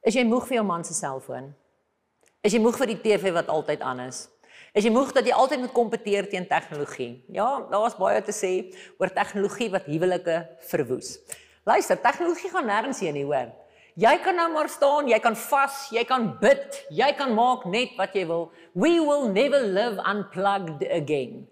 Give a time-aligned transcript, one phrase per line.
[0.00, 1.50] Is jy moeg vir jou man se selfoon?
[2.40, 4.24] Is jy moeg vir die TV wat altyd aan is?
[4.72, 7.18] Is jy moeg dat jy altyd moet kompeteer teen tegnologie?
[7.28, 8.52] Ja, daar's baie te sê
[8.96, 10.38] oor tegnologie wat huwelike
[10.70, 11.18] verwoes.
[11.68, 13.50] Luister, tegnologie gaan nêrens heen nie, hoor.
[14.00, 17.92] Jy kan nou maar staan, jy kan vas, jy kan bid, jy kan maak net
[18.00, 18.48] wat jy wil.
[18.72, 21.44] We will never live unplugged again.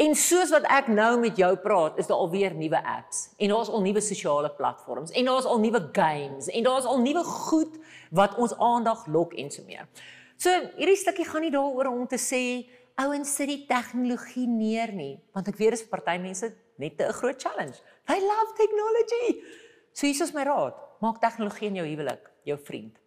[0.00, 3.68] En soos wat ek nou met jou praat, is daar alweer nuwe apps en daar's
[3.68, 7.76] al nuwe sosiale platforms en daar's al nuwe games en daar's al nuwe goed
[8.10, 9.88] wat ons aandag lok en so meer.
[10.40, 12.42] So hierdie stukkie gaan nie daaroor om te sê
[13.00, 16.48] ouens sit die tegnologie neer nie, want ek weet dis vir party mense
[16.80, 17.78] net 'n groot challenge.
[18.06, 19.44] They love technology.
[19.92, 23.01] So hier is my raad, maak tegnologie in jou huwelik jou vriend.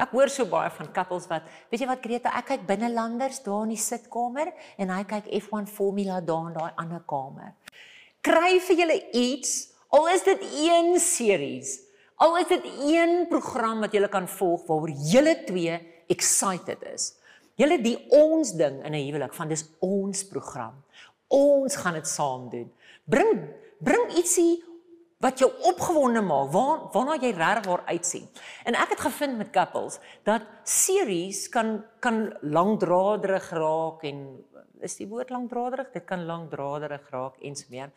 [0.00, 3.66] Ek hoor so baie van couples wat, weet jy wat Greta, ek kyk binnelanders daar
[3.66, 4.48] in die sitkamer
[4.80, 7.52] en hy kyk F1 Formula daar in daai ander kamer.
[8.24, 9.54] Kry vir julle iets,
[9.92, 11.76] al is dit een series,
[12.20, 15.76] al is dit een program wat julle kan volg waaroor julle twee
[16.12, 17.14] excited is.
[17.60, 20.74] Julle die ons ding in 'n huwelik van dis ons program.
[21.28, 22.72] Ons gaan dit saam doen.
[23.04, 23.48] Bring
[23.80, 24.62] bring ietsie
[25.20, 28.28] wat jou opgewonde maak, waar waarna jy regtig waar uitsien.
[28.64, 34.24] En ek het gevind met couples dat series kan kan lankdraderig raak en
[34.80, 35.92] is die woord lankdraderig?
[35.92, 37.92] Dit kan lankdraderig raak en so meer.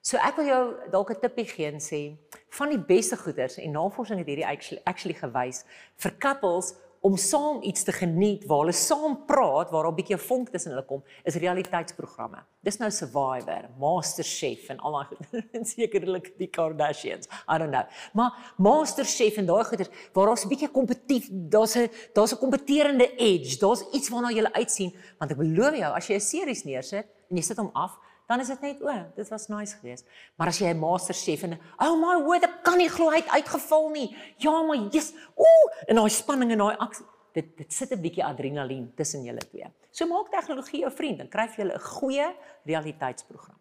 [0.00, 2.16] So ek wil jou dalk 'n tipie gee en sê
[2.50, 5.64] van die beste goeders en navorsing het hierdie actually, actually gewys
[5.96, 10.16] vir couples om saam iets te geniet waar hulle saam praat waar daar 'n bietjie
[10.16, 12.44] 'n vonk tussen hulle kom is realiteitsprogramme.
[12.62, 15.06] Dis nou Survivor, MasterChef en al daai
[15.56, 17.28] en sekerlik die Kardashians.
[17.48, 17.86] I don't know.
[18.12, 23.14] Maar MasterChef en daai goeders waar daar's 'n bietjie kompetitief, daar's 'n daar's 'n kompeterende
[23.16, 27.06] edge, daar's iets waarna jy uitsien want ek belowe jou as jy 'n series neersit
[27.30, 30.08] en jy sit hom af dan is dit net o, dit was nice geweest.
[30.36, 33.22] Maar as jy 'n master chef en oh my word, ek kan nie glo hy
[33.22, 34.16] het uitgeval nie.
[34.36, 38.24] Ja, maar jy's ooh, en daai spanning en daai aksie, dit dit sit 'n bietjie
[38.24, 39.66] adrenalien tussen julle twee.
[39.90, 43.56] So maak tegnologie jou vriend en kry vir julle 'n goeie realiteitsprogram.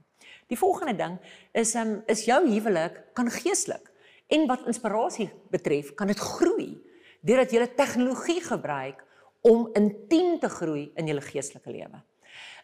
[0.48, 1.18] Die volgende ding
[1.54, 3.92] is um, is jou huwelik kan geestelik
[4.28, 6.78] en wat inspirasie betref, kan dit groei
[7.22, 9.04] deurdat jy tegnologie gebruik
[9.42, 12.02] om intiem te groei in jou geestelike lewe.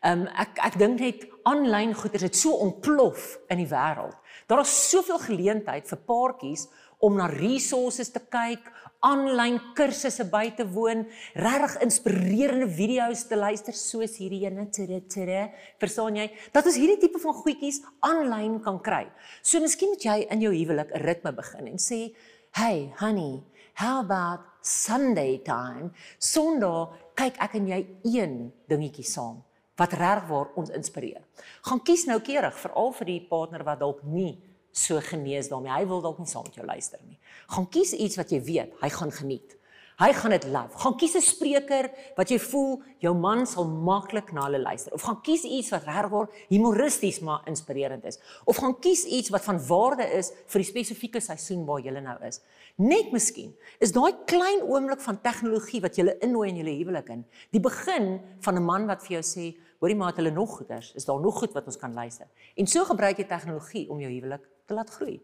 [0.04, 4.16] Ehm um, ek ek dink net aanlyn goeders het so ontplof in die wêreld.
[4.48, 6.68] Daar is soveel geleentheid vir paartjies
[7.04, 8.68] om na resources te kyk,
[9.04, 11.04] aanlyn kursusse by te woon,
[11.36, 15.42] regtig inspirerende video's te luister soos hierdie ene tere tere.
[15.84, 16.30] Verstaan jy?
[16.56, 19.06] Dat ons hierdie tipe van goedjies aanlyn kan kry.
[19.44, 22.16] So miskien moet jy in jou huwelik 'n ritme begin en sê,
[22.52, 23.44] "Hey, honey,
[23.76, 25.92] how about Sunday time?
[26.20, 29.44] Sondag kyk ek en jy een dingetjie saam."
[29.80, 31.24] Wat regwaar ons inspireer.
[31.66, 34.38] Gaan kies nou keurig veral vir die partner wat dalk nie
[34.74, 35.74] so genees daarmee.
[35.74, 37.20] Hy wil dalk nie saam met jou luister nie.
[37.54, 39.58] Gaan kies iets wat jy weet hy gaan geniet.
[40.02, 40.78] Hy gaan dit love.
[40.82, 44.94] Gaan kies 'n spreker wat jy voel jou man sal maklik na hulle luister.
[44.94, 48.20] Of gaan kies iets wat regwaar humoristies maar inspirerend is.
[48.46, 52.18] Of gaan kies iets wat van waarde is vir die spesifieke seisoen waar jy nou
[52.26, 52.42] is.
[52.76, 57.26] Net miskien is daai klein oomblik van tegnologie wat jy innooi in jou huwelik in,
[57.52, 60.94] die begin van 'n man wat vir jou sê, hoorie maar het hulle nog goeders,
[60.96, 62.28] is daar nog goed wat ons kan luister.
[62.58, 65.22] En so gebruik jy tegnologie om jou huwelik te laat groei.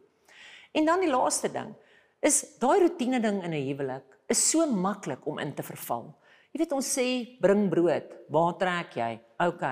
[0.74, 1.76] En dan die laaste ding
[2.22, 6.12] is daai rotine ding in 'n huwelik is so maklik om in te verval.
[6.54, 7.06] Jy weet ons sê
[7.42, 9.12] bring brood, waar trek jy?
[9.46, 9.66] OK,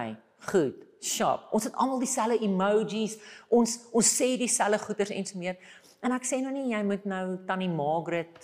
[0.52, 0.84] goed.
[0.98, 1.50] Shop.
[1.54, 3.18] Ons het almal dieselfde emojis.
[3.54, 5.60] Ons ons sê dieselfde goeders en so meer.
[6.02, 8.38] En ek sê nou nie jy moet nou tannie Margaret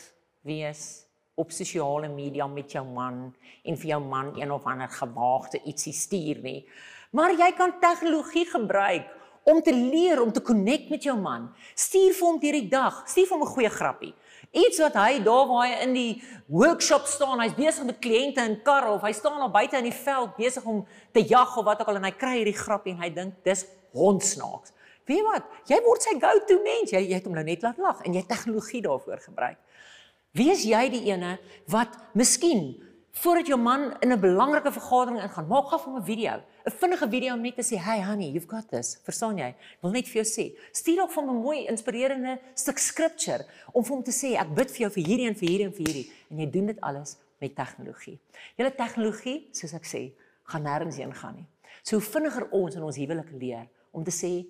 [0.46, 1.03] wees
[1.40, 3.31] op sosiale media met jou man
[3.66, 6.59] en vir jou man een of ander gewaagte ietsie stuur nie.
[7.13, 9.09] Maar jy kan tegnologie gebruik
[9.43, 11.49] om te leer om te connect met jou man.
[11.75, 14.13] Stuur vir hom deur die dag, stuur vir hom 'n goeie grappie.
[14.51, 18.61] Iets wat hy daar waar hy in die workshop staan, hy's besig met kliënte in
[18.61, 21.81] karre of hy staan al buite in die veld besig om te jag of wat
[21.81, 24.71] ook al en hy kry hierdie grappie en hy dink dis hondsnaaks.
[25.05, 25.43] Weet jy wat?
[25.67, 26.91] Jy word sy go-to mens.
[26.91, 29.57] Jy jy het hom nou net laat lag en jy tegnologie daarvoor gebruik.
[30.33, 31.37] Wie is jy die ene
[31.69, 32.75] wat miskien
[33.13, 37.10] voordat jou man in 'n belangrike vergadering ingaan, maak gou van 'n video, 'n vinnige
[37.10, 39.56] video om net te sê, "Hey honey, you've got this." Verstaan jy?
[39.81, 43.95] Wil net vir jou sê, stuur ook van 'n mooi inspirerende stuk scripture om vir
[43.95, 46.12] hom te sê, "Ek bid vir jou vir hierdie en vir hierdie en vir hierdie."
[46.30, 48.19] En jy doen dit alles met tegnologie.
[48.56, 50.12] Julle tegnologie, soos ek sê,
[50.44, 51.48] gaan nêrens heen gaan nie.
[51.83, 54.45] So vinniger ons in ons huwelik leer om te sê,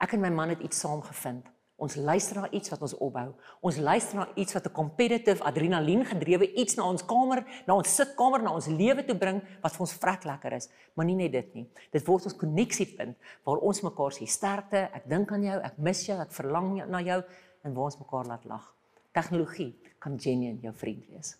[0.00, 3.26] "Ek en my man het iets saam gevind." Ons luister na iets wat ons opbou.
[3.60, 7.94] Ons luister na iets wat 'n competitive, adrenalien gedrewe iets na ons kamer, na ons
[7.94, 10.68] sitkamer, na ons lewe toe bring wat vir ons vrek lekker is.
[10.94, 11.66] Maar nie net dit nie.
[11.92, 16.06] Dit word ons koneksiepunt waar ons mekaar sê sterkte, ek dink aan jou, ek mis
[16.06, 17.22] jou, ek verlang na jou
[17.64, 18.74] en waar ons mekaar laat lag.
[19.12, 21.36] Tegnologie kan genuen jou vriend wees.